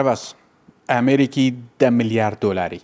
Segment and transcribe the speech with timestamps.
[0.00, 0.22] ڕەبەس
[0.92, 1.46] ئامرێکی
[1.80, 2.80] دە میلیارد دلاری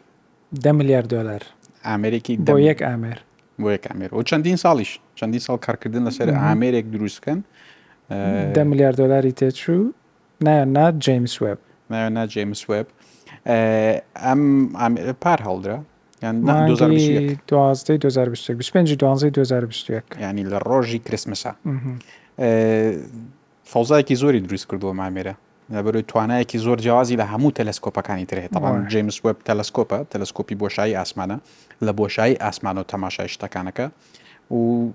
[0.64, 1.42] دە میلیارد دلار
[1.88, 3.18] ئامرێکی دە یەک ئامێر
[3.62, 7.38] بۆ یەک ئامێر و چەندین ساڵیش چەندین ساڵ کارکردن لەسەر ئامرێک دروستکەن
[8.56, 9.82] دە میلیارد دلاری تێچوو
[10.46, 11.58] نایەن نا جیمس وب
[11.92, 12.86] نایەن نا جیمس وب
[14.24, 14.40] ئەم
[15.24, 15.78] پار هەڵدرا
[16.22, 17.36] ینی
[20.52, 21.52] لە ڕۆژی کرسمسا
[23.72, 25.34] فەوزایکی زۆری دروست کردووە مامێرە
[25.70, 31.38] بەروی توانایەکی زۆر جیازی لە هەموو تەلسکۆپەکانی ترێت تاڵان جیمس وب تەلسکۆپە تەلسکۆپی بۆشایی ئاسمانە
[31.86, 33.86] لە بۆشایی ئاسمان و تەماشای شتەکانەکە
[34.54, 34.90] و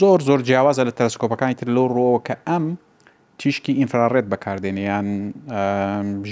[0.00, 2.76] زۆر زۆر جیاوازە لە تەلسکۆپەکانی تر لەو ڕۆوە کە ئەم
[3.38, 5.08] تیشکی ئینفراڕێت بەکاردێنیان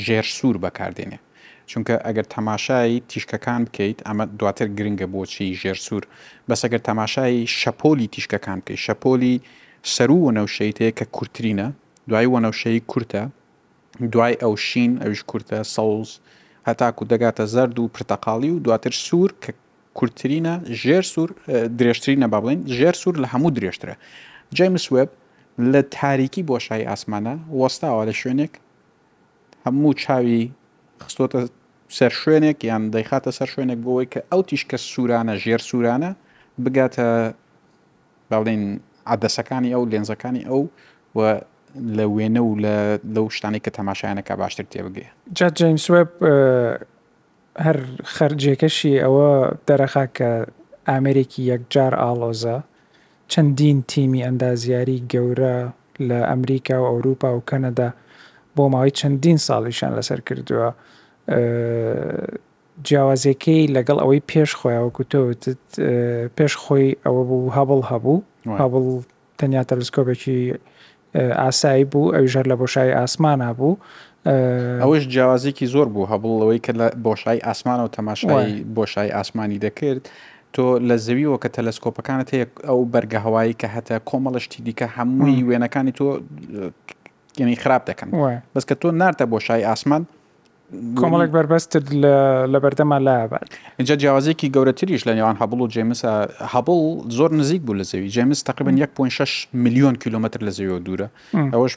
[0.04, 1.16] ژێر سوور بەکاردێنێ
[1.70, 6.04] چونکە ئەگەر تەماشای تیشکەکان بکەیت ئەمە دواتر گرنگە بۆچی ژێر سوور
[6.48, 9.36] بەس ئەگەر تەماشای شەپۆلی تیشکەکان بکەیت شەپۆلی
[9.94, 11.66] سەر و وەنەوشەیت هەیە کە کورتترینە
[12.08, 13.22] دوای وەنەوشەی کورتە
[14.12, 16.08] دوای ئەو شین ئەوش کورتە سەوز
[16.68, 19.52] هەتاکو دەگاتە زەرد و پرتەقاڵی و دواتر سوور کە
[19.98, 21.30] کورتترینە ژێر سوور
[21.78, 23.94] درێژترینە با بڵین ژێر سوور لە هەموو درێژترە
[24.56, 25.08] جیمس وب
[25.72, 28.52] لە تاریکی بۆشایی ئاسمانە وەستاوە لە شوێنێک
[29.66, 30.42] هەموو چاوی
[31.04, 31.40] خستۆتە
[31.98, 36.10] سەر شوێنێک یان دەیخاتە سەر شوێنێک بۆەوەی کە ئەو تیشکە سوورانە ژێر سوورانە
[36.64, 37.06] بگاتە
[38.30, 38.62] باڵین
[39.10, 40.62] عادەسەکانی ئەو لێنزەکانی ئەو
[41.16, 41.18] و
[41.98, 42.76] لە وێنە و لە
[43.14, 45.06] لەو شتانی کە تەماشایانەکە باشتر تێبگێ
[45.36, 46.08] جا جیمس وب
[47.66, 47.78] هەر
[48.14, 49.30] خەرجێکەشی ئەوە
[49.68, 50.30] دەرەخا کە
[50.88, 52.56] ئامرێکی یەکجار ئالۆزە
[53.32, 55.56] چەندین تیمی ئەندازیاری گەورە
[56.08, 57.88] لە ئەمریکا و ئەوروپا و کەنەدا
[58.56, 60.68] بۆ ماوەی چەندین ساڵیشان لەسەر کردووە
[62.86, 65.64] جیاوازەکەی لەگەڵ ئەوەی پێش خۆیەوە کوتەوتت
[66.36, 68.18] پێش خۆی ئەوە بوو هەبڵ هەبوو
[68.60, 68.86] هەبڵ
[69.38, 70.42] تەنیا تەلسکۆپێکی
[71.16, 73.76] ئاسایی بوو ئەوژەر لە بۆشای ئاسمانە بوو
[74.82, 80.04] ئەوش جیاوازێکی زۆر بوو هەبڵەوەی کە لە بۆشای ئاسمانەوە تەماشای بۆشای ئاسمانی دەکرد
[80.54, 85.92] تۆ لە زەویەوە کە تەلسکۆپەکانت هەیە ئەو بەرگە هەوایی کە هەتە کۆمەڵشتی دیکە هەمووی وێنەکانی
[85.98, 86.04] تۆ
[87.40, 88.08] یعنی خراپ دەکەن
[88.54, 90.02] بەس کە تۆ نارتە بۆشای ئاسمان
[91.00, 91.86] کۆمەڵێک بربەستت
[92.54, 96.00] لە بەردەما لابات اینجا جیاوازێکی گەورەتریش لە نێوان هەبڵ و جێمس
[96.52, 96.78] هەبڵ
[97.18, 101.08] زۆر نزیک بوو لە زەوی جێمس تقریبن 1.6 میلیۆن کیلومتر لە زەوی دوورە
[101.54, 101.72] ئەوەش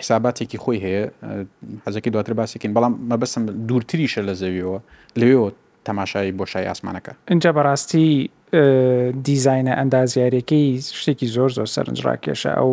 [0.00, 1.04] حساباتێکی خۆی هەیە
[1.86, 4.78] حەزەکە دواتر باسیکن بەڵام مەبەسم دوورتریشە لە زەویەوە
[5.20, 5.48] لەوێەوە
[5.88, 8.28] تەماشای بۆشای ئاسمانەکە اینجا بەڕاستی
[9.26, 10.64] دیزینە ئەندازیارێکی
[11.00, 12.72] شتێکی زۆر زۆر سەرنجڕاکێشە ئەو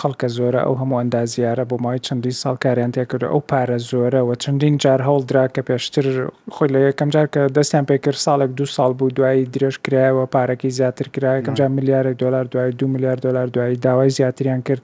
[0.00, 4.74] خەڵکە زۆرە ئەو هەموو ئەندازیارە بۆ ماوەی چەندین ساڵ کاریان تێکرد ئەو پارە زۆرەوە چەندین
[4.82, 6.06] جار هەڵدرا کە پێشتر
[6.54, 10.70] خۆی لە یەکەم جار کە دەستیان پێکرد ساڵێک دو ساڵ بوو دوایی درێژ کرایەوە پارەکی
[10.78, 14.82] زیاتر کرایەکەم جا میلیارێک دلار دوای دو میلیارد دلار دوایی داوای زیاتریان کرد.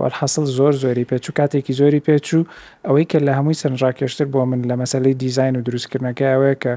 [0.00, 2.42] وەحەسڵ زۆر زۆری پێچوو کاتێکی زۆری پێچوو
[2.86, 6.72] ئەوەی کە لە هەمووی سنجڕاکێشتر بۆ من لە مەسلەی دیزین و دروستکردنەکە ئەوەیە کە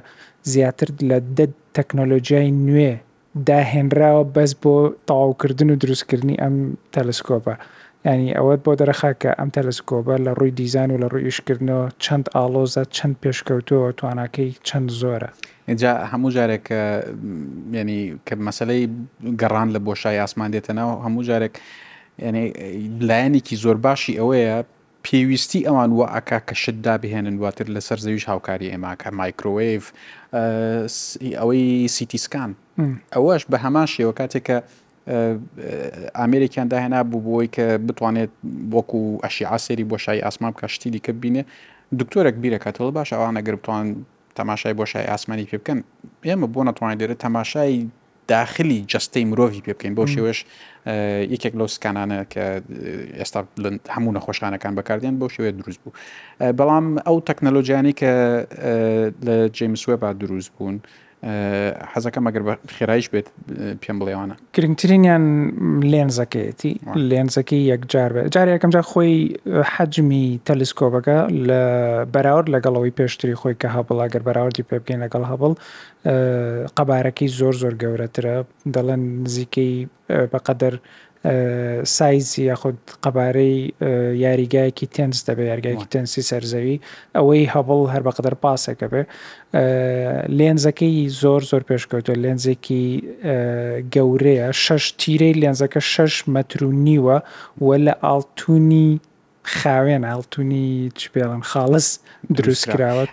[0.52, 1.46] زیاتر لە دە
[1.78, 2.94] تەکنۆلۆژیای نوێ
[3.48, 4.76] داهێنراوە بەس بۆ
[5.08, 6.56] تەواوکردن و دروستکردنی ئەم
[6.96, 7.54] تەلسکۆپە
[8.06, 12.26] ینی ئەوەت بۆ دەرەخا کە ئەم تەلسکۆبە لە ڕووی دیزان و لە ڕووی ئشکردنەوە چەند
[12.36, 15.30] ئالۆزە چەند پێشکەوتوەوە تواناکەی چەند زۆرە.
[15.82, 16.66] جا هەموو جارێک
[17.80, 18.84] ینی کە مەسلەی
[19.42, 21.54] گەڕان لە بۆشای ئاسمان دێتەنەوە هەموو جارێک
[23.08, 24.58] لایەنێکی زۆر باشی ئەوەیە
[25.08, 29.84] پێویستی ئەوان وە ئەکا کە شتدا بهێنن دواتر لەسەر زەویش هاوکاری ئێماکە مایکرۆیف
[31.40, 31.64] ئەوەی
[31.96, 32.52] سیتیسکان
[33.16, 34.58] ئەوەش بە هەمان شێوە کاتێککە
[36.20, 38.32] ئامریکیان داهێنا بوو بۆی کە بتوانێت
[38.76, 41.44] وەکو ئەشی ئاسێری بۆشایی ئاسمان کەشتی دیکە بینێ
[42.00, 43.86] دکتۆرێک بیرەکەتەوە باش ئەوان ئەگەر بتوان
[44.40, 45.80] تەماشای بۆشای ئاسمانی پێ بکەن
[46.28, 47.76] ئێمە بۆ نەتوانین لێرە تەماشای
[48.28, 50.40] داخلی جستەی مرۆڤ پێ بکەین بۆ شێوەش
[51.34, 52.46] یەکێک لەو سکانانە کە
[53.20, 53.42] ئێستا
[53.96, 55.96] هەموو نەخۆشخانەکان بەکاردێن بۆ شێوەیە دروست بوو
[56.58, 58.14] بەڵام ئەو تەکنەلۆجیانی کە
[59.26, 60.78] لە جیمسوێبا دروست بوون
[61.94, 63.28] حەزەکە مەگەر بە خێرایش بێت
[63.82, 65.26] پێم بڵێوانە گرنگترینیان
[65.92, 66.74] لێنزەکەیەتی
[67.10, 69.14] لێنزەکەی یەکجار بێت جار یەکەم جار خۆی
[69.74, 71.62] حەجمی تەلیسکۆبەکە لە
[72.14, 75.52] بەراورد لەگەڵەوەی پێشتری خۆی کە هەبڵاگەر بەراوردی پێ بگەین لەگەڵ هەبڵ
[76.78, 78.36] قەبارەکەی زۆر زۆر گەورەترە
[78.74, 79.74] دەڵێن نزیکەی
[80.32, 80.76] بەقەدەر
[81.86, 83.56] سایزی یاخود قەبارەی
[84.26, 86.78] یاریگایەکی تەنس دەبێت یاریگایکی تەنسی سەرزەوی
[87.16, 89.02] ئەوەی هەبڵ هەر بەقدر پاسەکە بێ
[90.38, 92.86] لێنزەکەی زۆر زۆر پێشکەوتۆ لێنزێکی
[93.96, 97.18] گەورەیە شش تیرەی لێنزەکە شش مەترو نیوە
[97.66, 98.90] وە لە ئاڵتونی
[99.58, 101.90] خاوێن ئاڵتونی چ پێڵم خاڵس
[102.38, 103.06] دروست کراوە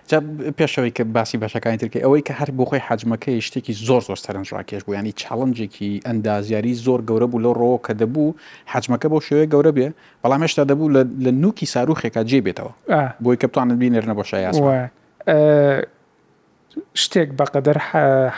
[0.60, 4.82] پێشەوەی کە باسی باشەکانی ترکە ئەوەی کە هەر بۆ خۆی حجمەکەی شتێکی زۆر زۆر سەرنجڕاکێش
[4.84, 8.34] بوو ینی چاڵنجێکی ئەندازیاری زۆر گەورە بوو لە ڕۆ کە دەبوو
[8.72, 9.88] حجمەکە بۆ شێوەیە گەورە بێ
[10.22, 10.92] بەڵام هێشتا دەبوو
[11.24, 12.72] لە نوکی ساروخێکا جێ بێتەوە
[13.24, 14.56] بۆی کە بتوانن بینێرنە بۆ شایاس
[17.02, 17.76] شتێک بەقەدەر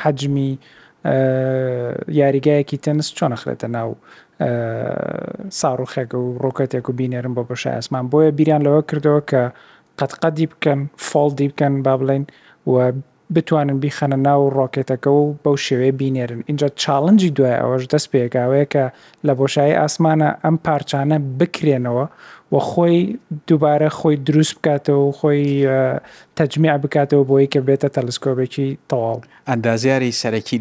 [0.01, 0.51] حەجمی
[2.21, 3.91] یاریگایەکی تەنس چۆن نەخرێتە ناو
[5.61, 9.43] ساڕوخێک و ڕۆکەتێک و بینێرم بۆ بەشە ئەسمان بۆیە بیریان لەوە کردەوە کە
[9.99, 12.25] قەتقەدی بکەن فڵدی بکەن با بڵێن
[12.73, 12.75] و
[13.35, 18.85] بتوانن بیخەنە ناو ڕۆکێتەکە و بەو شێوەیە بینێرن اینجا چاڵنجی دوای ئەوەش دەست پێکاوەیە کە
[19.27, 22.05] لە بۆشایی ئاسمانە ئەم پارچانە بکرێنەوە
[22.53, 23.19] و خۆی
[23.49, 25.67] دووبارە خۆی دروست بکاتەوە و خۆی
[26.37, 29.21] تەجمع بکاتەوە بۆی کە بێتە تەلسکۆبێکی تەواو
[29.51, 30.59] ئەندازیاری سەرەکی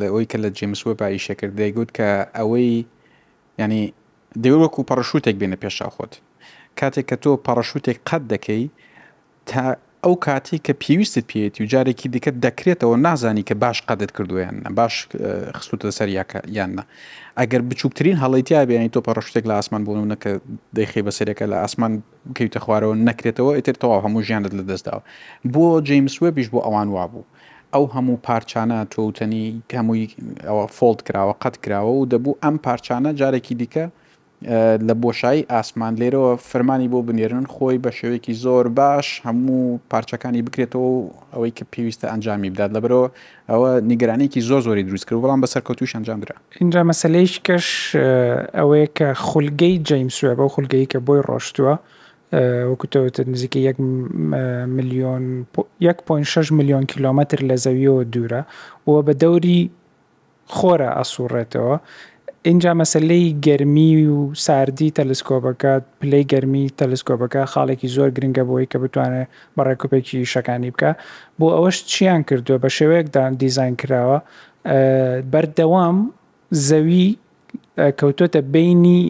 [0.00, 2.08] لەوەی کە لە جێمسوە پاییشەکرد دەیگوت کە
[2.38, 2.74] ئەوەی
[3.58, 3.84] ینی
[4.44, 6.12] دەوەکو پەڕشوتێک بێنە پێشا خۆت
[6.78, 8.64] کاتێک کە تۆ پەڕەشوتێک قەت دەکەی
[9.48, 9.64] تا
[10.04, 14.94] ئەو کاتی کە پێویستت پێێتی و جارێکی دیکە دەکرێتەوە نازانی کە باش قەدت کردویان باش
[15.58, 16.08] خستوتە سەر
[16.58, 16.84] یاننا
[17.38, 20.30] ئەگەر بچووکترین هەڵیتیا بیانی تۆ پەڕە شتێک لە ئاسمان بۆنونە کە
[20.76, 21.92] دەیخی بەسەرەکە لە ئاسمان
[22.36, 25.02] کەوتە خوارەوە نەکرێتەوە ئتر تەواو هەموو ژیانت لە دەستداوە
[25.52, 27.24] بۆ جیمس وێبیش بۆ ئەوان وابوو.
[27.74, 29.44] ئەو هەموو پارچانە تۆوتنی
[29.78, 30.06] هەمووی
[30.48, 33.86] ئەوە فۆلت کراوە قەت کراوە و دەبوو ئەم پارچانە جارێکی دیکە
[34.88, 40.88] لە بۆشایی ئاسمان لێرەوە فەرمانی بۆ بنێرن خۆی بە شێوەیەکی زۆر باش هەموو پارچەکانی بکرێتەوە
[41.34, 43.06] ئەوەی کە پێویستە ئەنجامی بدات لەبەرەوە
[43.50, 47.66] ئەوە نیگەرانێکی زۆر زۆری دروست کرد بەڵام بە سەرکەوتوش ئەنجامدرا اینجا مەسلەیش کەش
[48.58, 51.74] ئەوەیە کە خولگەی جەیمسوە بەو خولگەی کە بۆی ڕۆشتووە
[52.70, 53.76] وەکوتەوەتە نزیکە 1
[54.76, 55.46] میلیۆن
[55.82, 58.42] 1.6 میلیۆن کیلومتر لە زەویەوە دوورە
[58.86, 59.60] و بە دەوری
[60.56, 61.76] خۆرە ئەسوڕێتەوە
[62.48, 69.28] اینجا مەسلەی گەرمی و ساردی تەلسکۆبەکە پلەی گەرمی تەلسکۆبەکە خاڵێکی زۆر گرنگە بۆی کە بتوانێت
[69.58, 70.90] بەڕێکوپێکی شەکانی بکە
[71.38, 74.18] بۆ ئەوەش چیان کردووە بە شێوەیەکدان دیزайн کراوە
[75.32, 75.96] بەردەوام
[76.68, 77.06] زەوی
[78.00, 79.02] کەوتۆتە بینی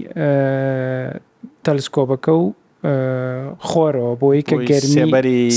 [1.66, 2.46] تەلسکۆبەکە و
[3.68, 5.04] خۆرەوە بۆی کە گەرمی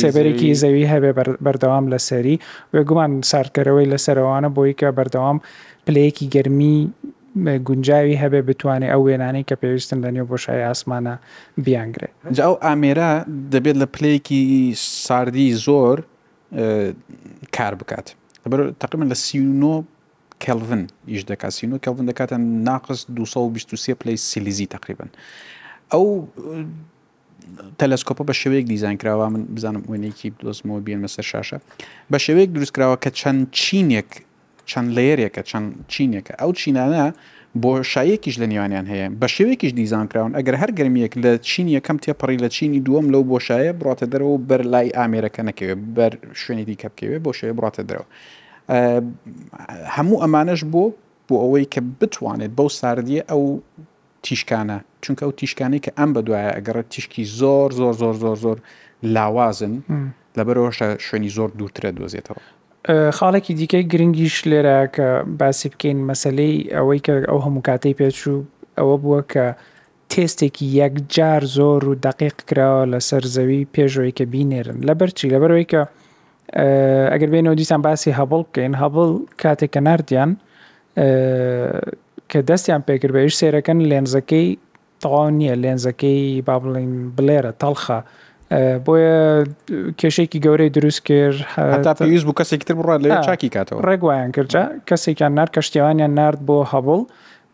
[0.01, 1.11] سێبەرێکی زەوی هەبێ
[1.45, 2.35] بەردەوام لەسەری
[2.73, 5.37] وێگومان ساردکەرەوەی لەسەرەوەوانە بۆی کە بەردەوام
[5.85, 6.77] پلەیەکی گەرمی
[7.37, 11.15] گونجاوی هەبێ بتوانێت ئەو وێنانەی کە پێویستن لە نێو بۆشای ئاسمانە
[11.65, 12.13] بیانگرێت
[12.43, 13.11] ئەو ئامێرە
[13.51, 14.41] دەبێت لە پلەیەکی
[15.05, 15.97] ساردی زۆر
[17.57, 18.07] کار بکات
[18.81, 19.75] تقریبن لە سیونۆ
[20.43, 22.33] کلڤن ئیش دەکات سینۆ کلڤن دەکاتە
[22.67, 25.07] ناقص 223 پلی سیلیزی تقریبن
[25.93, 26.05] ئەو
[27.79, 31.57] تەلسکۆپە بە شێوەیەک دیزان کراوە من بزانم وێنێکی دۆزمەوە بیان مەسەر شاشە
[32.13, 34.11] بە شێوەیەک دروستکراوە کە چەند چینێک
[34.69, 37.05] چەند لێرێکە چەند چینێکە ئەو چینانە
[37.63, 42.37] بۆ شایەکیش لە نیوانیان هەیە بە شێوێکیش دیزانکراون ئەگەر هەر گرمیەک لە چین یەکەم تێپەڕی
[42.43, 46.11] لە چینی دووەم لەو بۆشایە بڕاتە دەرەوە بەر لای ئامێرەکە نەکەوێت بەر
[46.41, 48.07] شوێنی دیکە بکەوێت بۆ شێوێ بڕاتە دەرەوە
[49.95, 50.83] هەموو ئەمانش بۆ
[51.27, 53.43] بۆ ئەوەی کە بتوانێت بەو ساردیە ئەو
[54.25, 58.57] تیشکانە چونکە ئەو تیشکانی کە ئەم بەدوایە ئەگەڕە تیشکی زۆر زۆر زۆر زۆر زۆر
[59.15, 59.73] لاوازن
[60.37, 62.39] لەبەرەوەشە شوێنی زۆر دوورترە دۆزێتەوە
[63.17, 65.07] خاڵێکی دیکەی گرنگیش لێرە کە
[65.39, 68.37] باسی بکەین مەسلەی ئەوەی کە ئەو هەموو کاتەی پێچوو
[68.77, 69.45] ئەوە بووە کە
[70.11, 75.81] تێستێکی یەکجار زۆر و دقیق کراوە لەسەر زەوی پێشەوەی کە بینێرن لەبەرچی لەبەرەوەی کە
[77.13, 79.09] ئەگەر بێنەوە دیسان باسی هەبڵ بکەین هەبڵ
[79.41, 80.31] کاتێک کە نردیان
[82.31, 84.47] کە دەستیان پێکرد بە هیچ سێرەکەن لێنزەکەی
[85.01, 87.99] تەواو نییە لێنزەکەی با بڵین بلێرە تەڵخە
[88.87, 89.19] بۆیە
[89.99, 91.37] کێشێکی گەورەی دروست کرد
[91.99, 96.57] تاویست بوو کەسێک تر بڕات لە چاکی کاتەوە ڕێگوایان کردجا کەسێکیان نار کەشتیوانیان نرد بۆ
[96.73, 96.99] هەبڵ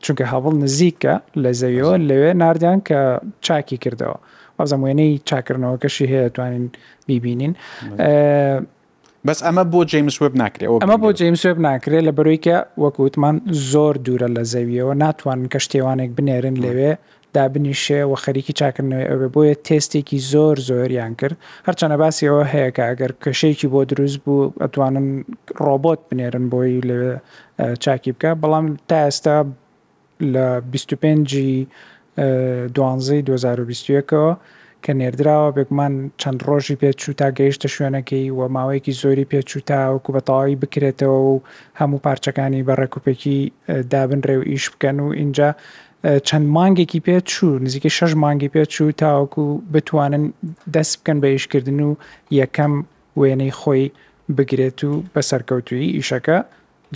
[0.04, 1.14] چونکە هەبڵ نزیکە
[1.44, 3.00] لە زەویەوە لەوێ نردیان کە
[3.46, 4.18] چاکی کردەوە
[4.60, 6.66] وازم وێنەی چاکردنەوە کەشی هەیە توانین
[7.08, 7.54] بیبینین.
[9.28, 13.36] بەس ئەمە بۆ جیمس وب ناکرێت ئەمە بۆ جیمس وب ناکرێت لە بەرویکە وەکووتمان
[13.72, 16.94] زۆر دوورە لە زەویەوە ناتوان کە شتێوانێک بنێرن لەوێ
[17.36, 22.84] دابنیشێ و خەریکی چاکردنەوەی ئەوێ بۆیە تێستێکی زۆر زۆریان کرد هەرچەنە باسی ئەوە هەیە کە
[22.90, 25.08] ئەگەر کەشێکی بۆ دروست بوو ئەتوانن
[25.66, 27.00] ڕۆبۆت بنێرن بۆی لە
[27.84, 29.38] چاکی بکە بەڵام تا ئێستا
[30.34, 31.68] لە 25
[32.76, 34.32] دوانزەی 2021ەوە
[34.86, 41.18] کە نێردراوە بێکمان چەند ڕۆژی پێچوو تا گەیشتە شوێنەکەی و ماوەیەکی زۆری پێچووتاوەکو بەتەواوی بکرێتەوە
[41.32, 41.36] و
[41.80, 43.40] هەموو پارچەکانی بە ڕێکوپێکی
[43.92, 45.50] دابنرێ و ئیش بکەن و اینجا
[46.30, 49.42] چەند مانگێکی پێ چوو نزیکە شەش مانگی پێ چوو تاوەکو
[49.74, 50.24] بتوانن
[50.76, 51.92] دەست بکەن بە ئیشکردن و
[52.42, 52.74] یەکەم
[53.20, 53.84] وێنەی خۆی
[54.38, 56.38] بگرێت و بە سەرکەوتوی ئیشەکە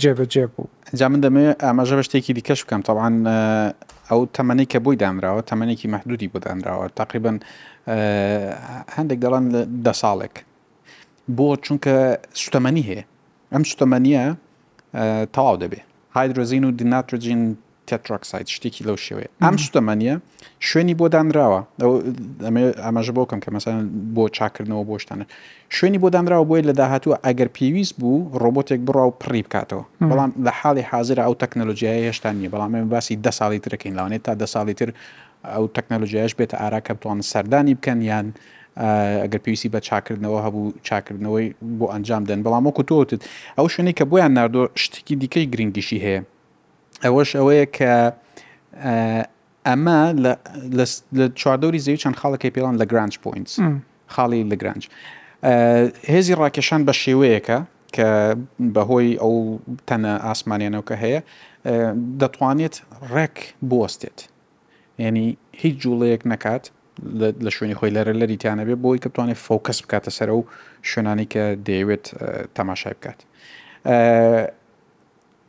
[0.02, 0.66] جێبەجێ بوو
[0.98, 3.14] جا من دەمێ ئاماژە بە شتێکی دیکەش بکەم تاوان
[4.10, 7.36] ئەو تەمەەی کە بۆی دامراوە تەمەێکی مەحدودی بۆ دانراوە تقریبن
[8.96, 9.44] هەندێک دەڵان
[9.84, 10.34] دە ساڵێک
[11.36, 11.94] بۆ چونکە
[12.42, 13.04] شتەمەنی هەیە
[13.52, 14.24] ئەم شتەمەنیە
[15.34, 15.80] تەواو دەبێ
[16.16, 17.42] هایدرۆزین و دیناترۆجین
[17.88, 20.14] تێتراکسایت شتێکی لەو شێوێ ئەم شتەمەنیە
[20.68, 21.60] شوێنی بۆ دانراوە
[22.86, 23.70] ئەمەژە بۆکەم کە مەسا
[24.16, 25.24] بۆ چاکردنەوە بۆشتانە
[25.76, 30.52] شوێنی بۆ دانراوە بۆی لە داهاتوە ئەگەر پێویست بوو ڕۆبۆتێک بڕاو پڕی بکاتەوە بەڵام لە
[30.58, 34.74] حاڵی حاضر ئەو تەکنەلۆژیای هێشتا نیە بەڵام باسی دە ساڵی ترەکەین لاوانێت تا دە ساڵی
[34.80, 34.88] تر
[35.54, 38.26] ئەو تەکنەلۆژیایش بێتە ئارا کە بتوان سەردانی بکەن یان
[39.24, 41.46] ئەگەر پێویستی بە چاکردنەوە هەبوو چاکردنەوەی
[41.78, 43.20] بۆ ئەنجام دەن بەڵام وەکو تۆتت
[43.58, 46.22] ئەو شوێنەی کە بۆیان نردۆ شتێکی دیکەی گرنگیشی هەیە
[47.04, 47.92] ئەوەش ئەوەیە کە
[49.68, 50.00] ئەمە
[51.18, 53.48] لە چواردۆری زەوی چەند خاڵەکەی پێڵان لە گرانج پوینت
[54.14, 54.82] خاڵی لە گرانج
[56.12, 57.58] هێزی ڕاکێشان بە شێوەیەەکە
[57.96, 58.08] کە
[58.74, 59.34] بەهۆی ئەو
[59.88, 61.20] تەنە ئاسمانیانەوە کە هەیە
[62.20, 62.74] دەتوانێت
[63.14, 63.36] ڕێک
[63.70, 64.18] بستێت
[65.02, 65.26] یعنی
[65.62, 66.64] هیچ جوڵەیەک نکات
[67.44, 70.44] لە شوێنی خۆی لەرە لەریتیانە بێ بۆی کە توانێت فۆکەس بکاتە سەر و
[70.90, 72.04] شوێنانی کە دەیەوێت
[72.56, 73.20] تەماشای بکات.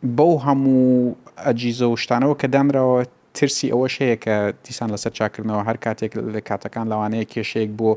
[0.04, 5.78] بەو هەموو ئەجیزە و شتانەوە کە دانراوە ترسی ئەوەش هەیە کە دیسان لەسەر چاکردنەوە هەر
[5.86, 7.90] کاتێک لە کاتەکان لەوانەیە کێشەیەک بۆ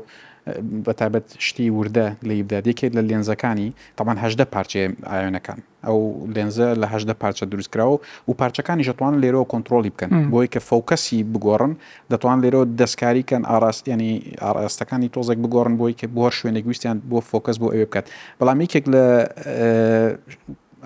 [0.85, 5.99] بەتابەت شتی وردە لەیبدا یەکێک لە لێنزەکانی تامان هەدە پارچێ ئاوێنەکان ئەو
[6.35, 7.97] لێنزە لە هەدە پارچە دروستکراوە
[8.27, 11.73] و پارچەکانی ژەتوان لێرەوە کۆنتترۆلی بکەن بۆی کە فەوکەسی بگۆڕن
[12.11, 17.57] دەتوان لێرەوە دەستکاری کەن ئاراستیانی ئاراستەکانی تۆزێک بگۆڕن بۆی کە بۆ شوێنێک ویستیان بۆ فۆکەس
[17.61, 18.05] بۆ ئەوێ بکات
[18.39, 19.05] بەڵام یەکێک لە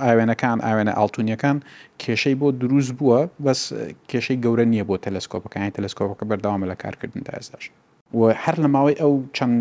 [0.08, 1.58] ئاوێنەکان ئاوێنە ئالتونیەکان
[2.02, 3.62] کێشەی بۆ دروست بووە بەس
[4.10, 7.64] کێشەی گەورە نییە بۆ تەلسکۆپەکانی تەلسکۆپەکە بەرداوامە لە کارکردندا ئێستاش
[8.18, 9.56] و هەر لە ماوەی ئەو چەند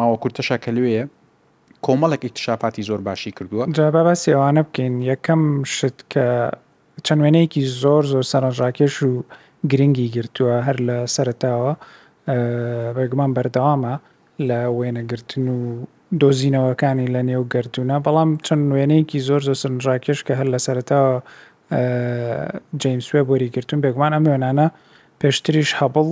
[0.00, 1.02] ماوە کورتەشە کە لوێە
[1.86, 5.42] کۆمەڵێک اکتشاپاتی زۆر باشی کردووە جاباسی ئەوانە بکەین یەکەم
[5.74, 6.26] شت کە
[7.06, 9.12] چەند وێنەیەکی زۆر زۆر سەرنجڕاکێش و
[9.70, 11.72] گرنگی گرتووە هەر لە سەرتاوە
[12.96, 13.94] بەگومان بەردەوامە
[14.48, 15.62] لە وێنەگرتن و
[16.22, 21.16] دۆزینەوەکانی لە نێو گردونە بەڵام چەند نوێنەیەکی زۆر زۆ سنجڕاکێش کە هەر لە سەرتاوە
[22.82, 24.66] جیمسوێ بۆری گرتون بێکمان ئەم وێنانە
[25.20, 26.08] پێشتریش هەبڵ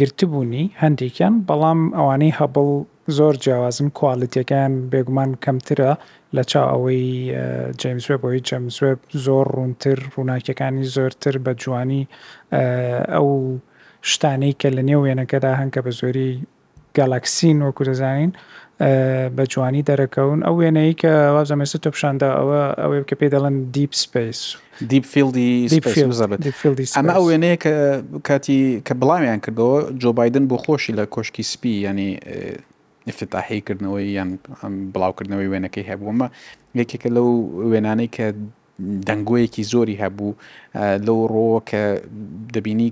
[0.00, 2.68] گرتبوونی هەندێکیان بەڵام ئەوانەی هەبڵ
[3.16, 5.92] زۆر جیاوازن کواڵیتەکان بێگومان کەمترە
[6.36, 7.02] لە چا ئەوەی
[7.80, 8.92] جیمسوێ بۆی جەمسوێ
[9.26, 12.02] زۆر ڕوونتر ڕووناکیەکانی زۆرتر بە جوانی
[13.14, 13.28] ئەو
[14.10, 16.30] شتانەی کە لە نێو وێنەکەدا هەنکە بە زۆری
[16.98, 18.32] گالاکسین وەکو دەزانین
[19.36, 24.40] بە جوانی دەرەکەون ئەو وێنەی کە وازەمەێسە تۆپشاندا ئەوە ئەوەی کە پێی دەڵێن دیپ سپیس
[26.98, 27.72] ئەمە ئەو وێنەیە کە
[28.28, 32.10] کاتی کە بڵامیان کردەوە جۆبایدن بۆ خۆشی لە کۆشکی سپی ینی
[33.10, 34.30] افتتاحیکردنەوەی یان
[34.92, 36.26] بڵاوکردنەوەی وێنەکەی هەبوومە
[36.80, 37.28] یەکێکە لەو
[37.70, 38.26] وێنانەی کە
[39.08, 40.38] دەنگۆیەکی زۆری هەبوو
[41.06, 41.82] لەو ڕۆوە کە
[42.54, 42.88] دەبینی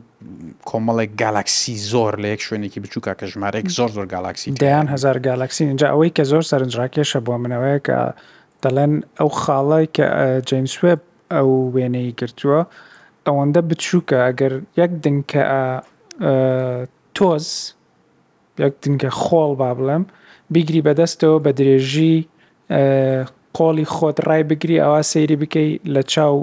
[0.68, 5.62] کۆمەڵێک گالاکسی زۆر لە یەک شوێنێکی بچووکە کە ژمارەیەک زۆر زۆر گالاکسی دەیان هزار گالاکسی
[5.68, 7.98] اینجا ئەوەی کە زۆر سەرنجڕاکێشە بۆ منەوەی کە
[8.62, 10.06] دەڵێن ئەو خاڵی کە
[10.48, 11.00] جیمس وب
[11.36, 12.60] ئەو وێنەی گرتووە
[13.26, 15.44] ئەوەندە بچووکە ئەگەر یەک دنکە
[17.16, 17.46] تۆز
[18.62, 20.04] یەک دنکە خۆڵ با بڵێم
[20.54, 22.18] بیگری بەدەستەوە بە درێژی
[23.56, 26.36] قۆڵی خۆت ڕای بگری ئەوە سەیری بکەی لە چاو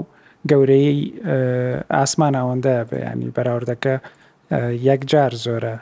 [0.50, 0.98] گەورەی
[1.98, 3.94] ئاسمان ئەوەندە بەینی بەراوردەکە
[4.88, 5.74] یەک جار زۆرە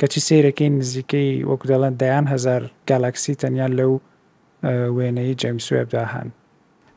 [0.00, 3.92] کەچی سیرەکەی نزیکەی وەکو دەڵەن دەیان هزار گالاکسی تەنیا لەو
[4.96, 6.28] وێنەی جەمسوێبدا هەن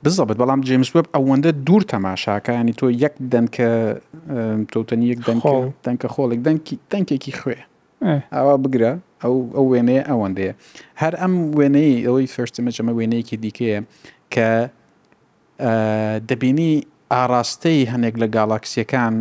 [0.04, 3.70] بزەبێت بەڵام جێمس وب ئەوەندە دوور تەماشاکانی تۆ یەک دەنکە
[4.72, 5.54] تۆتەنی یەک دەنکە
[5.86, 7.60] دەنکە خۆڵێک دەنکی دەنکێکی خوێ
[8.36, 8.92] ئەوە بگرە
[9.24, 10.54] ئەو ئەو وێنەیە ئەوەندەیە
[11.02, 13.80] هەر ئەم وێنەی ئەوەی فرستمەجەمە وێنەیەکی دیکەیە
[14.34, 14.50] کە
[16.30, 16.74] دەبینی
[17.14, 19.16] ئاراستەی هەنێک لە گالاکسیەکان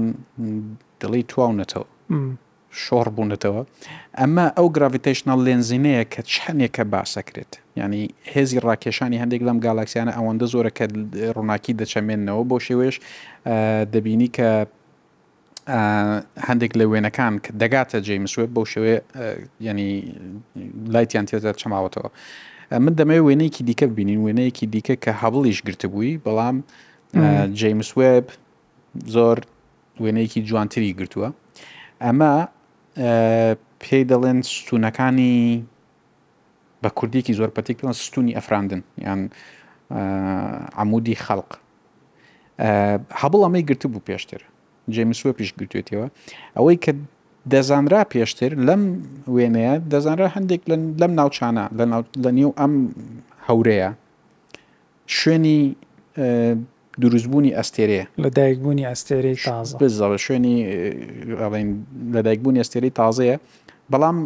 [1.01, 1.87] دڵی تواونەتەوە
[2.83, 3.63] شۆڕ بوونەتەوە
[4.21, 10.71] ئەمە ئەو گراڤیتشنال لێنزینەیە کە چەندێکە باسەکرێت ینی هێزی ڕاکێشانی هەندێک لەم گالاکسیانە ئەوەندە زۆرە
[10.79, 10.85] کە
[11.37, 12.97] ڕووناکی دەچەمێنەوە بۆ شێوێش
[13.93, 14.51] دەبینی کە
[16.49, 18.95] هەندێک لە وێنەکان دەگاتە جێمسوێت بۆ شوێ
[19.69, 19.91] ینی
[20.95, 22.09] لایتیان تێتە چماوەتەوە
[22.85, 26.57] من دەمەوێت وێنەیەکی دیکە بینین وێنەیەکی دیکە کە هەبڵیش گرتبووی بەڵام
[27.61, 28.27] جیمس وێب
[29.15, 29.39] زۆر
[30.03, 31.29] وێنەیەکی جوانتری گرتووە
[32.05, 32.35] ئەمە
[33.83, 35.39] پێی دەڵێن ستونەکانی
[36.83, 39.21] بە کوردیکی زۆر پەتێک پێڵەن ستونی ئەفراندن یان
[40.81, 41.51] عمودی خەڵق
[43.21, 44.43] هەبڵ ئەمەی گرتبوو پێشتر
[44.95, 46.07] جێمیسوە پیشگرتوێتەوە
[46.57, 46.93] ئەوەی کە
[47.53, 48.83] دەزانرا پێشتر لەم
[49.35, 50.63] وێنەیە دەزانرا هەندێک
[51.01, 51.65] لەم ناوچانە
[52.25, 52.73] لە نێو ئەم
[53.47, 53.91] هەورەیە
[55.19, 55.61] شوێنی
[57.03, 59.77] دروستبوونی ئەستێرەیە لەدایکبوونی ئەستێری تازە
[60.27, 60.57] شوێنی
[62.17, 63.37] لەدایکبوونی ئەستێری تازەیە
[63.93, 64.19] بەڵام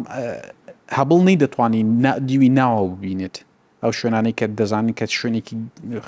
[0.97, 1.87] هەبڵ نەی دەتوانین
[2.29, 3.35] دیوی ناوە ببینێت
[3.83, 5.55] ئەو شوێنانی کە دەزانین کە شوێنێکی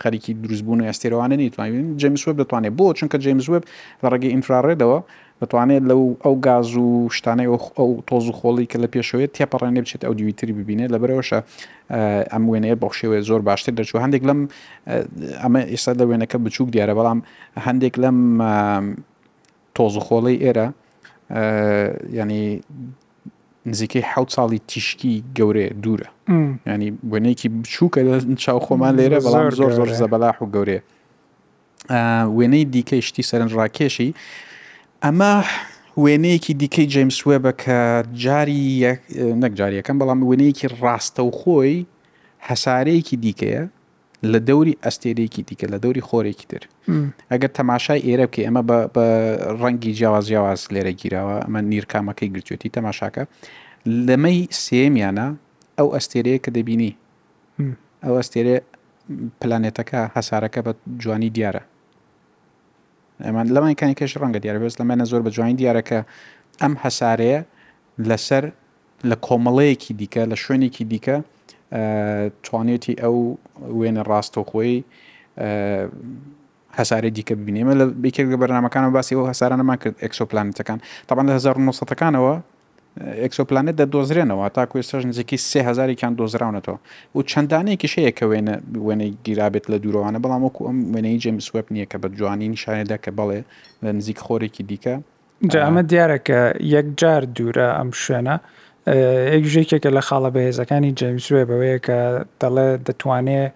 [0.03, 3.63] خەریکی دروستبوون و ئەستێرەوانە نیتوانین جیمس وب دەتوانێت بۆ چونکە جیمس وب
[4.03, 4.99] لە ڕێگەی ئینفراڕێدەوە
[5.41, 6.87] دەتوانێت لەو ئەو گاز و
[7.17, 7.47] شتانەی
[7.79, 11.39] ئەو تۆز و خۆڵی کە لە پێشەوەێت تێپەڕێنێ بچێت ئەو دیویتری ببینێت لە برەوەشە
[12.33, 14.39] ئەم وێنەیە بۆ شێوێت زۆر باشتر دەچوو هەندێک لەم
[15.43, 17.19] ئەمە ئێستا لە وێنەکە بچووک دیارە بەڵام
[17.67, 18.17] هەندێک لەم
[19.75, 20.67] تۆز و خۆڵی ئێرە
[22.21, 22.45] ینی
[23.69, 26.07] نزیکەی حوت ساڵی تیشکی گەورەیە دوورە
[26.73, 30.81] ینی وێنەیەکی بچووکە لە چاو خۆمان لێرە بەڵام زۆر زۆر زەبەلاح و گەورەیە
[32.37, 34.09] وێنەی دیکەی شتی سەرنجڕاکێشی
[35.05, 35.33] ئەمە
[36.03, 37.77] وێنەیەکی دیکەی جیمس وێبە کە
[38.23, 38.63] جاری
[39.41, 41.73] نەک جاریەکەم بەڵام وێنەیەکی ڕاستە و خۆی
[42.47, 43.63] هەسارەیەکی دیکەیە
[44.29, 46.59] لە دەوری ئەستێرێکی دیکە لە دەوری خۆرێکی تر
[47.31, 48.61] ئەگەر تەماشای ئێرە بکە ئەمە
[48.93, 49.05] بە
[49.61, 53.23] ڕەنگی جیاواز جیاواز لێرە گیرەوە ئەمە نیرکامەکەی گرتوێتی تەماشاکە
[54.07, 55.27] لەمەی سێمیانە
[55.77, 56.91] ئەو ئەستێرەیە کە دەبینی
[58.03, 58.57] ئەو ئەستێرێ
[59.39, 60.71] پلانێتەکە هەسارەکە بە
[61.03, 61.63] جوانی دیارە
[63.25, 65.99] ئەمان لەمانکانی کەش ڕەنگە دیارە بێست لەمەە زۆر بە جوانی دیارەکە
[66.61, 67.39] ئەم هەسارەیە
[68.09, 68.43] لەسەر
[69.09, 71.17] لە کۆمەڵەیەکی دیکە لە شوێنێکی دیکە
[72.47, 73.15] توانێتی ئەو
[73.79, 74.75] وێنە ڕاستۆخۆی
[76.79, 82.33] هەساری دیکە ببینێمە لە بکرد لە بەرنمەکانە باسی ئەو هەسارانەمان کرد ئەکسۆپلانەتەکان تاپان لە 1970ەکانەوە
[83.23, 86.77] ئەکسۆپلانێت دەدۆزرێنەوە تا کوێستەژ نزیکی سێ هزاریان دۆزراونەتەوە
[87.15, 88.55] و چەندانەیەکیش هەیە کە وێنە
[88.87, 93.11] وێنەی گیرابێت لە دوورەوانە بەڵام وەکو ئەم وێنەی جێمسوب نییە کە بە جوانی نیشانێدا کە
[93.17, 93.41] بەڵێ
[93.83, 94.95] لە نزیک خۆرێکی دیکە
[95.53, 96.39] جامە دیارە کە
[96.75, 98.35] یەک جار دوورە ئەم شوێنە
[99.33, 101.97] ئەکژێکێکە لە خاڵە بەهێزەکانی جەمسوێ بەوەیە کە
[102.41, 103.51] دەڵێ دەتوانێت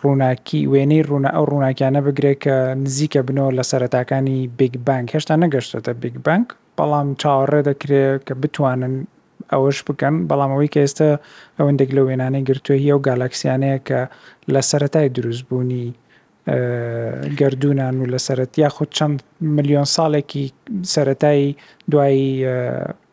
[0.00, 5.92] ڕووناکی وێنەی ڕوونا ئەو ڕووناکیانە بگرێت کە نزیکە بنەوە لە سەرەتاکانی بیگ بانک هێشتا نەگەشتێتە
[6.02, 6.46] بیگ بانک
[6.78, 8.94] بەڵام چاوەڕێ دەکرێت کە بتوانن
[9.52, 11.10] ئەوەش بکەن بەڵام ئەوەی کە ئێستا
[11.58, 14.00] ئەوەندێک لە وێنانەی گرتووە هیە و گالاکسیانەیە کە
[14.52, 15.86] لە سەتای دروستبوونی
[17.38, 19.16] گردردونان و لە سەرەتیا خود چەند
[19.56, 20.44] میلیۆن ساڵێکی
[20.94, 21.48] سەتایی
[21.90, 22.28] دوایی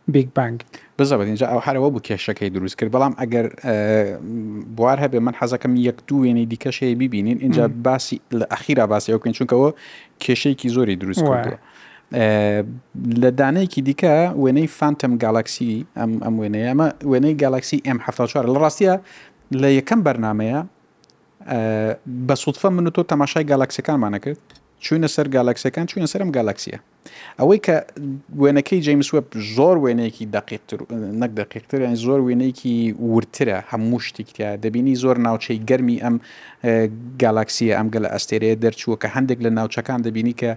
[0.07, 0.61] بیگ بانگ
[1.01, 3.45] بزەوە اینجا ئەو هەرەوە بوو کێشەکەی دروست کرد بەڵام ئەگەر
[4.77, 9.31] بوار هەبێ من حەزەکەم یەک دوو وێنی دیکەشەیە ببینین اینجا باسی لە ئەخیرا باسی ئەوکەن
[9.37, 9.69] چونکەوە
[10.23, 11.57] کێشەیەکی زۆری دروست کردووە.
[13.21, 18.95] لە دانەیەکی دیکە وێنەی فانتم گالاکسی ئەم ئەم وێنەیە ئەمە وێنەی گالاکسی M4 لە ڕاستیە
[19.61, 20.59] لە یەکەم بەرنمەیە
[22.27, 24.39] بە سوودفە من و تۆ تەماشای گالاکسەکانمانە کرد
[24.85, 26.77] چوینە سەر گالاکسەکان چوینە سەرم گالاکسیە
[27.39, 27.75] ئەوەی کە
[28.41, 30.25] وێنەکەی جیمس وب زۆر وێنەیەکی
[31.21, 32.75] نەک دەقیقتر یان زۆر وێنەیەکی
[33.13, 36.15] ورترە هەموو شتێکیا دەبینی زۆر ناوچەی گەرمی ئەم
[37.23, 40.51] گالاکسیە ئەم گەل ئەستێرەیە دەرچووە کە هەندێک لە ناوچەکان دەبینی کە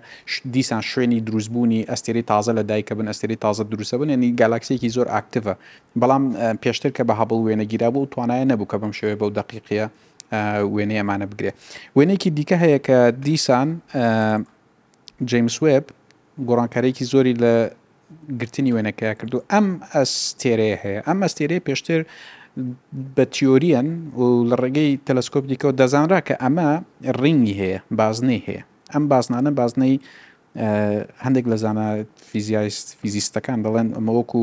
[0.54, 5.06] دیسان شوێنی دروستبوونی ئەستێری تازە لە دایکە بن ئەستێری تازە دروستە بن ینی گالاکسیەکی زۆر
[5.14, 5.54] ئاکتیڤە
[6.00, 6.24] بەڵام
[6.62, 9.86] پێشتر کە بە هەبڵ وێنەگیرا بوو توانایە نەبوو کە بەم شوێ بەو دقیقیە
[10.74, 11.50] وێنەیەمانە بگرێ
[11.96, 13.68] وێنێکی دیکە هەیە کە دیسان
[15.30, 15.84] جیمس وب
[16.48, 17.52] گۆڕانکارێکی زۆری لە
[18.40, 22.00] گرتنی وێنەکەیا کردو ئەم ئەستێرەیە هەیە ئەم ئەستێرەیە پێشتر
[23.16, 26.68] بە تیۆریەن و لە ڕێگەی تەلسکۆپ دیکەەوە دەزانرا کە ئەمە
[27.20, 29.96] ڕینگی هەیە بازنەی هەیە ئەم بازنانە بازنەی
[31.24, 31.86] هەندێک لە زانە
[32.28, 34.42] فیزیایست فیزیستەکان دەڵێن ئەمەوەکو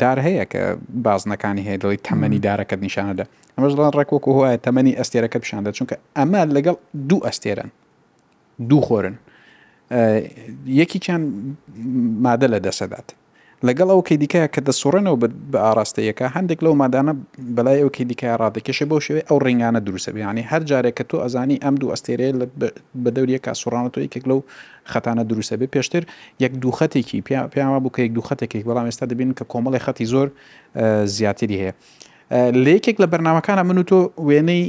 [0.00, 0.62] دار هەیە کە
[1.06, 6.42] بازنەکانی هەیە دڵی تەمەنی دارەکەت نیشانەدا ئەمەش دڵان ڕێکوەکو هوایە تەمەنی ئەستێرەکە پیشاندە چونکە ئەمە
[6.56, 6.76] لەگەڵ
[7.08, 7.70] دوو ئەستێرن
[8.70, 9.16] دوو خۆرن
[10.66, 11.22] یەکی چیان
[12.26, 13.06] مادە لە دەسەدات
[13.66, 15.16] لەگەڵ ئەو کەی دیکە کە دەسوڕێنەوە
[15.52, 17.12] بە ئاراستەیەەکە هەندێک لەو مادانە
[17.56, 21.56] بەلای ئەو کەی دیکە ڕادێکێشە بۆ شوێ ئەو ڕنگانە دروستەبیانی هەر جارێک کە تۆ ئەزانی
[21.64, 22.28] ئەم دوو ئەستێرێ
[23.04, 24.40] بە دەوریە کا سوڕانە تۆ یەکێک لەو
[24.92, 26.02] خەتانە دروستە بێ پێشتر
[26.44, 27.18] یەک دووخەتێکی
[27.52, 30.28] پیاوە بوو کە یەک دووخەتێکی بەڵام ئێستا دەبین کە کۆمەڵی خەتی زۆر
[31.16, 31.72] زیاتری هەیە.
[32.64, 33.98] لێکێک لە بەرنامەکانە من و تۆ
[34.28, 34.64] وێنەی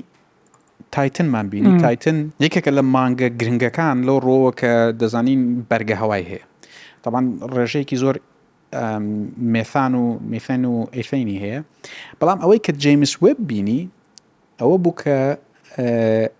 [0.96, 6.44] تایتنمان بینی تایتن یەکێکە لە مانگە گرنگەکان لەو ڕۆوە کە دەزانین بەرگە هەوای هەیە
[7.04, 7.26] تاوان
[7.56, 8.16] ڕێژەیەکی زۆر
[9.54, 11.60] مێثان و میفەن و ئەیفینی هەیە
[12.20, 13.82] بەڵام ئەوەی کە جیمس وب بینی
[14.60, 15.18] ئەوە بوو کە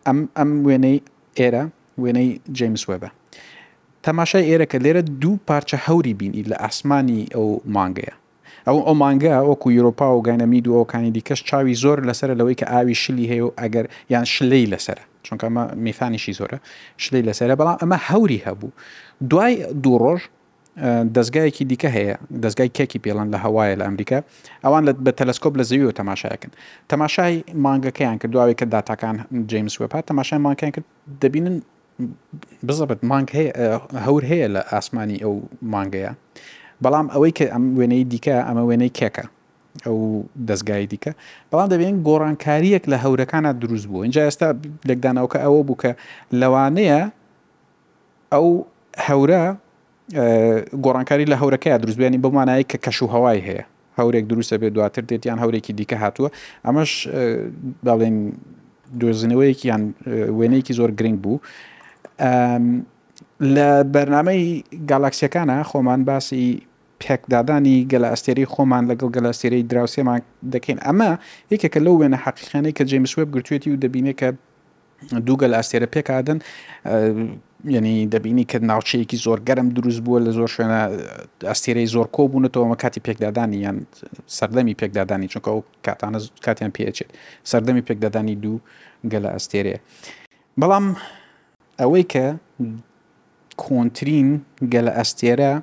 [0.08, 0.98] ئەم ئەم وێنەی
[1.40, 1.64] ئێرە
[2.02, 3.10] وێنەی جیمس وێبە
[4.08, 8.14] تەماشای ئێرە کە لێرە دوو پارچە هەوری بینی لە ئاسمانی ئەو مانگەیە
[8.68, 12.96] ئەو ئۆمانگە وەکو یوروپا و گەنەمید و ئەوکانی دیکەش چاوی زۆر لەسەر لەوەی کە ئاوی
[13.04, 16.58] شلی هەیە و ئەگەر یان شلەی لەسرە چونکە ئەمە میفانیشی زۆرە
[17.04, 18.70] شلەی لەسرە بەڵام ئەمە هەوری هەبوو
[19.32, 20.22] دوای دوو ڕۆژ
[21.18, 24.20] دەستگایەکی دیکە هەیە دەستگای کێکی پێڵەن لە هەوایە لە ئەمریکا
[24.64, 26.52] ئەوان بە تەلسکۆپ لە زەوی و تەماشایەکەن
[26.92, 29.16] تەماشای مانگەکەیان کرد دواوی کە داتاکان
[29.52, 30.86] جیمس وپا تەماشای مانکەیان کرد
[31.22, 31.54] دەبینن
[32.70, 33.28] بزەبت مانگ
[34.06, 35.34] هەور هەیە لە ئاسمانی ئەو
[35.74, 36.12] مانگەیە
[36.86, 39.26] بەڵام ئەوەی کە ئەم وێنەی دیکە ئەمە وێنەی کێکە
[39.86, 39.98] ئەو
[40.50, 41.12] دەستگای دیکە
[41.52, 44.48] بەڵام دەبێن گۆڕانکاریەک لە هەورەکانە دروست بوو اینجا ئێستا
[44.90, 45.92] لەگدانەوەکە ئەوە بوو کە
[46.42, 47.02] لەوانەیە
[48.34, 48.48] ئەو
[49.08, 49.42] هەورە
[50.86, 53.64] گۆڕانکاری لە هەورەکەی دروستبیانی بمانایی کە کەش و هەوای هەیە
[54.00, 56.30] هەورێک دروستە بێت دواتر دێتیان هەورێکی دیکە هاتووە
[56.66, 56.92] ئەمەش
[57.86, 58.16] باڵێن
[59.02, 59.84] دۆزنەوەیەکی یان
[60.40, 61.38] وێنەیەکی زۆر گرنگ بوو
[63.56, 64.44] لە بەرنمەی
[64.90, 66.44] گالاکسیەکانە خۆمان باسی
[67.04, 70.20] پێکدادانی گەلاستێری خۆمان لەگەڵ گەلاستێری دراوسێمان
[70.54, 71.12] دەکەین ئەمە
[71.52, 74.30] یەکێکە لەو وێنە حقیخانەی کە جێمشوێب گرتوێتی و دەبینێت کە
[75.26, 76.40] دوو گەلاستێرە پێکدن
[77.76, 80.82] یعنی دەبینی کە ناوچەیەکی زۆر گەرم دروست بووە لە زۆر شوێنە
[81.50, 83.78] ئەستێرەی زۆر کۆ بوونەوە کاتی پێکدادانی یان
[84.38, 87.10] سەردەمی پێکدادانی چونکە ئەو کاتانە کاتیان پێچێت
[87.52, 88.58] سەردەمی پێکدادانی دوو
[89.12, 89.80] گەلە ئەستێرەیە
[90.62, 90.86] بەڵام
[91.82, 92.26] ئەوەی کە
[93.64, 94.30] کۆنتترین
[94.74, 95.54] گەلە ئەستێرە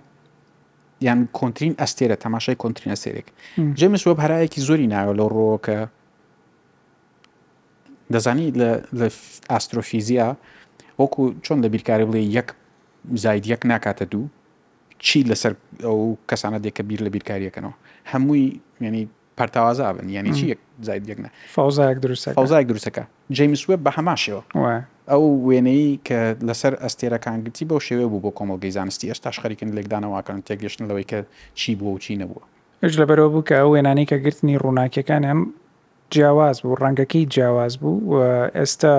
[1.00, 3.26] یان کۆنتترین ئەستێرە تەماشای کۆنتترینە سێرێک
[3.78, 5.80] جێمش وە هەرایەکی زۆری ناوە لەو ڕۆکە
[8.12, 8.48] دەزانی
[8.98, 9.10] لە
[9.52, 10.28] ئاسترۆفیزیا
[11.00, 12.48] وەکو چۆن لە بیرکاری بڵێ یەک
[13.22, 14.24] زاید یەک ناکاتە دوو
[15.04, 15.52] چی لەسەر
[15.84, 15.98] ئەو
[16.30, 17.74] کەسانە دێککە بیر لە بیرکاریەکەنەوە
[18.12, 19.08] هەمووی ینی
[19.40, 21.18] پرتاوازا بن یعنی چی زاید یەک
[21.56, 24.42] فاوزایك دروستە فاوزایك دروستەکە جیمس وب بە هەماشەوە
[25.12, 30.84] ئەو وێنەی کە لەسەر ئەستێرەکانگرتی بەو شێوێ بوو بۆ کۆمەلگەی زانستی ئێستا خەریکن لێکدانەوەکەن تێگەشتن
[30.90, 31.18] لەوەی کە
[31.58, 32.44] چی بوو و چی نەبووە
[32.82, 35.40] ئەش لەبەرەوە بوو کە ئەو وێنانی کە گرتنی ڕووناکیەکان هەم
[36.12, 38.00] جیاواز بوو ڕەنگەکەی جیاواز بوو
[38.58, 38.94] ئێستا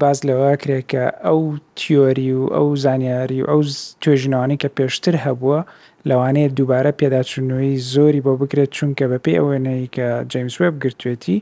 [0.00, 1.40] باز لەوە کرێککە ئەو
[1.78, 3.60] تیۆری و ئەو زانیاری و ئەو
[4.02, 5.60] توێژنەوانی کە پێشتر هەبووە
[6.08, 11.38] لەوانەیە دووبارە پێداچونەوەی زۆری بۆ بکرێت چونکە بەپی ئەوێنەی کە جیمس وب گرتوێتی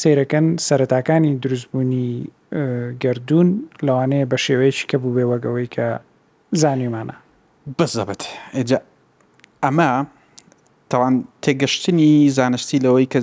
[0.00, 2.08] سیرەکەن سەرەتاکانی دروستبوونی
[3.02, 3.48] گردردون
[3.86, 5.86] لەوانەیە بە شێوەیەکی کە بوو بێوەگەوەی کە
[6.62, 7.14] زانیمانە
[7.78, 8.22] بزەبێت
[8.56, 8.80] ئێجا
[9.64, 9.90] ئەمە
[10.90, 13.20] تاوان تێگەشتنی زانستی لەوەی کە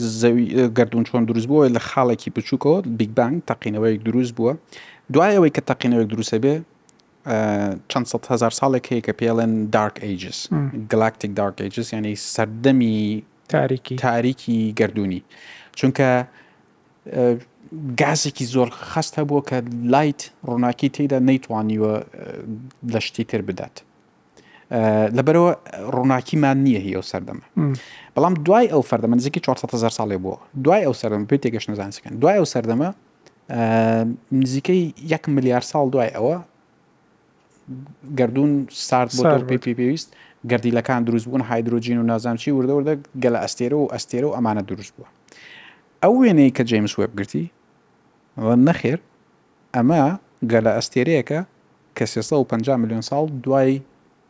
[0.78, 4.54] گردون چۆن دروست بووە لە خاڵێکی بچووکەوە بیگبانگ تەقینەوەیەک دروست بووە
[5.14, 6.56] دوایەوەی کە تەقینەوەک دروستە بێ
[7.92, 10.40] چەند هزار ساڵێک هەیە کە پێڵێن دارک ئەیجس
[10.92, 12.96] گلاکتیک دارک ئەیجس یعنی سەردەمی
[13.52, 15.22] تاریکی تاریکی گردردونی
[15.80, 16.10] چونکە
[18.00, 19.58] گازێکی زۆر خست هەبووە کە
[19.94, 21.96] لایت ڕۆناکی تێدا نەیتوانیوە
[22.94, 23.76] لە شتی تر بدات.
[25.18, 25.52] لەبەرەوە
[25.96, 27.46] ڕووناکیمان نییە هی ئەو سەردەمە
[28.16, 32.36] بەڵام دوای ئەو فەردەمە نزیکی 400 ساڵێ بووە دوای ئەو سەردەم پێ تێگەشت نزانسەکەن دوای
[32.42, 32.90] ئەو سەردەمە
[34.32, 36.36] نزیکەی 1 ملیار ساڵ دوای ئەوە
[38.20, 40.10] گردون سارد بۆ پێ پێویست
[40.50, 45.08] گردیلەکان دروست بوون هایدروجین و نازانچی وردەوردە گەلە ئەستێرە و ئەستێرە و ئەمانە دروست بووە
[46.04, 47.46] ئەو وێنەی کە جیمس وێبگرتی
[48.68, 49.00] نەخێر
[49.76, 50.04] ئەمە
[50.52, 51.40] گەلە ئەستێرەیەەکە
[51.98, 53.72] کە 350 میلیۆن ساڵ دوای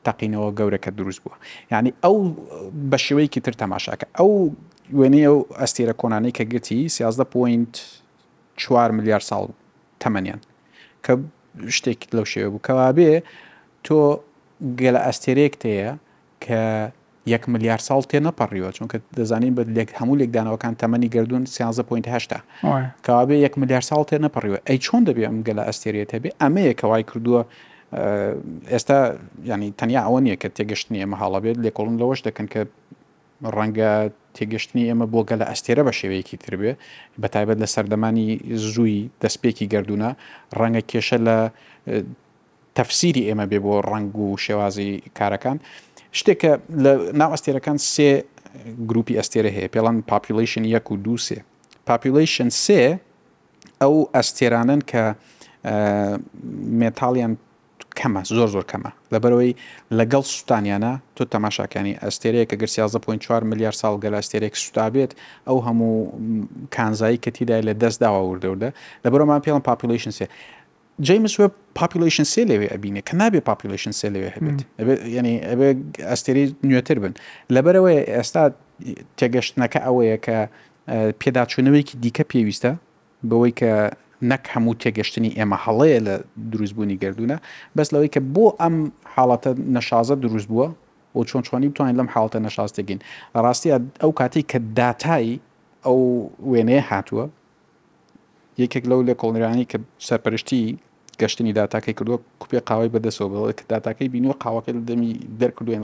[0.05, 1.35] تەقینەوە گەورەکە دروست بووە
[1.73, 2.15] یعنی ئەو
[2.91, 4.31] بە شێوەیەکی تر تەماشاکە ئەو
[4.99, 7.73] وێنەیە و ئەستێرە کۆنانەی کە گرتی 13 پوینت
[8.59, 9.45] 4 میلیارد ساڵ
[10.03, 10.39] تەمەنیان
[11.07, 11.11] کە
[11.77, 13.11] شتێکی لەو شێوە بوو کەوا بێ
[13.85, 13.97] تۆ
[14.81, 15.89] گەلە ئەستێرێک تەیە
[16.45, 16.61] کە
[17.31, 22.33] یەک ملیار ساڵ تێ نەپەڕیوە چونکە دەزانین بە لێک هەموو لێکدانەوەکان تەمەنی گردون 13.8
[23.07, 27.03] کابێ یەک ملیار ساڵ تێ نەپەڕیوە ئەی چۆن دەبێ ئەم گەلە ئەستێریت هەبێ ئەمەیە کەوای
[27.09, 27.41] کردووە
[28.73, 28.97] ئێستا
[29.51, 32.61] ینی تەنیا ئەوە نیە کە تێگەشتنی ئەمە هاڵە بێت لێکۆڵن لەوەش دەکەن کە
[33.57, 33.91] ڕەنگە
[34.35, 36.71] تێگەشتنی ئێمە بۆ گەلە ئەستێرە بە شێوەیەکی تربێ
[37.21, 38.27] بەتایبەت لە سەردەمانی
[38.73, 40.09] زووی دەستپێکی گردونە
[40.59, 41.37] ڕەنگە کێشە لە
[42.77, 45.57] تەفسیری ئێمە بێ بۆ ڕنگ و شێوازی کارەکان.
[46.19, 46.51] شتێکە
[46.83, 48.11] لە ناو ئەستێرەکان سێ
[48.89, 51.39] گروپی ئەستێرە هەیە پێڵان پاپیلیشن یەک و دو سێ
[51.89, 52.81] پاپیلیشن سێ
[53.81, 55.03] ئەو ئەستێرانن کە
[56.81, 57.33] مێتاالیان
[57.99, 59.51] کەمە زۆر زۆر کەمە لەبەرەوەی
[59.99, 65.11] لەگەڵ سوستانیانە تۆ تەماشاکانی ئەستێرەیە کە گەر4 میلیارد ساڵ گەلاستێرێک سوستابێت
[65.47, 65.93] ئەو هەموو
[66.75, 68.69] کانزایی کە تیدای لە دەستداوا وردەوردە
[69.05, 70.27] لەبەرەوەمان پێڵم پاپیلیشن سێ
[71.01, 74.59] جیمس وب پاپیلیشن سێ لەوێ ئەبینێ کە نابێ پاپیلیشن سێ لەوێ هەبێت
[75.17, 75.69] ینی ئەبێ
[76.09, 77.13] ئەستێری نوێتر بن
[77.55, 78.43] لەبەرەوەی ئێستا
[79.19, 80.37] تێگەشتنەکە ئەوەیە کە
[81.23, 82.71] پێداچوونەوەیکی دیکە پێویستە
[83.29, 83.71] بەوەی کە
[84.29, 86.15] نەک هەموو تێگەشتنی ئێمە هەڵەیە لە
[86.51, 87.37] دروستبوونی گردونە
[87.77, 88.75] بەس لەوەی کە بۆ ئەم
[89.13, 90.67] حاڵەتە نەشازە دروست بووە
[91.15, 92.99] بۆ چۆن چۆنی بتوانین لەم حاڵەتە نەشاستگین
[93.45, 93.69] ڕاستی
[94.01, 95.33] ئەو کاتی کە داتایی
[95.85, 95.99] ئەو
[96.51, 97.25] وێنەیە هاتووە
[98.61, 99.77] یەکێک لەو لە کۆڵنیرانی کە
[100.09, 100.61] سەرپەرشتی
[101.21, 105.11] گەشتنی داتاکەی کردووە کوپێ قاوای بەدەسەوە بڵ کە داتاکەی بینوە قاوەکەی دەمی
[105.41, 105.83] دەرکردوێن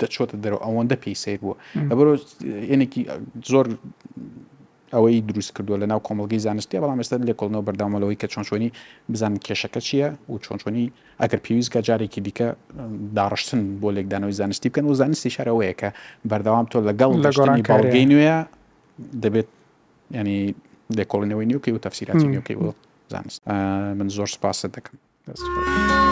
[0.00, 1.54] دەچۆتە دەرەوە ئەوەندە پێی سیر بووە
[1.90, 2.12] لەبەرۆ
[2.72, 3.00] ێنێکی
[3.52, 3.66] زۆر
[4.94, 8.68] ئەوەی دروست کردووە لە ناو کۆمەلگەی زانستی بەڵام ئێستا لە کۆڵنەوە بەردامەوەی کە چۆنچۆنی
[9.12, 10.86] بزان کێشەکە چییە و چۆنچۆنی
[11.22, 12.48] ئەگەر پێویستکە جارێکی دیکە
[13.16, 15.88] داڕشتن بۆ لێکدانەوەی زانستی بکەن و زانستی شارەوەیە کە
[16.30, 18.38] بەردەوام تۆ لەگەڵ لەگەڕان کارگەی نوێە
[19.22, 19.48] دەبێت
[20.18, 20.40] ینی
[20.98, 22.74] دێکۆڵینەوەی نیوکەی و تەفسیراتی نیوکەی و
[23.12, 23.40] زانست
[23.98, 24.96] من زۆر سپاسە دەکەم.
[25.26, 26.11] That's